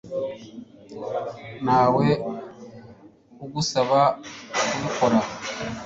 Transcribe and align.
ntawe 1.65 2.07
ugusaba 3.45 3.99
kubikora 4.69 5.17